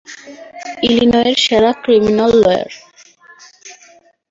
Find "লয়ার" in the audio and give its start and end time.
2.43-2.71